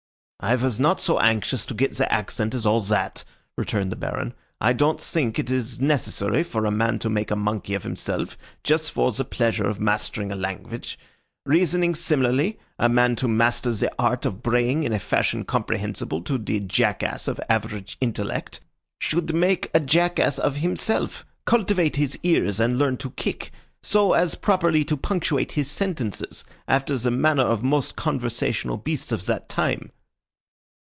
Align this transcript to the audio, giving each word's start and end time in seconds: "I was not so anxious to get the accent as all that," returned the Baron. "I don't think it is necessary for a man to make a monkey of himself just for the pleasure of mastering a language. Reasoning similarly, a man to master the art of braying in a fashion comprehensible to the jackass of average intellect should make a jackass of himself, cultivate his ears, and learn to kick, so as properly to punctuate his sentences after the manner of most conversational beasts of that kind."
"I 0.43 0.55
was 0.55 0.79
not 0.79 0.99
so 0.99 1.19
anxious 1.19 1.65
to 1.65 1.75
get 1.75 1.95
the 1.95 2.11
accent 2.11 2.55
as 2.55 2.65
all 2.65 2.81
that," 2.81 3.23
returned 3.59 3.91
the 3.91 3.95
Baron. 3.95 4.33
"I 4.59 4.73
don't 4.73 4.99
think 4.99 5.37
it 5.37 5.51
is 5.51 5.79
necessary 5.79 6.41
for 6.41 6.65
a 6.65 6.71
man 6.71 6.97
to 6.97 7.11
make 7.11 7.29
a 7.29 7.35
monkey 7.35 7.75
of 7.75 7.83
himself 7.83 8.39
just 8.63 8.91
for 8.91 9.11
the 9.11 9.23
pleasure 9.23 9.65
of 9.67 9.79
mastering 9.79 10.31
a 10.31 10.35
language. 10.35 10.97
Reasoning 11.45 11.93
similarly, 11.93 12.57
a 12.79 12.89
man 12.89 13.15
to 13.17 13.27
master 13.27 13.71
the 13.71 13.91
art 13.99 14.25
of 14.25 14.41
braying 14.41 14.81
in 14.81 14.93
a 14.93 14.97
fashion 14.97 15.45
comprehensible 15.45 16.23
to 16.23 16.39
the 16.39 16.59
jackass 16.59 17.27
of 17.27 17.39
average 17.47 17.97
intellect 18.01 18.61
should 18.99 19.35
make 19.35 19.69
a 19.75 19.79
jackass 19.79 20.39
of 20.39 20.55
himself, 20.55 21.23
cultivate 21.45 21.97
his 21.97 22.17
ears, 22.23 22.59
and 22.59 22.79
learn 22.79 22.97
to 22.97 23.11
kick, 23.11 23.51
so 23.83 24.13
as 24.13 24.33
properly 24.33 24.83
to 24.83 24.97
punctuate 24.97 25.51
his 25.51 25.69
sentences 25.69 26.43
after 26.67 26.97
the 26.97 27.11
manner 27.11 27.43
of 27.45 27.61
most 27.61 27.95
conversational 27.95 28.77
beasts 28.77 29.11
of 29.11 29.27
that 29.27 29.47
kind." 29.47 29.91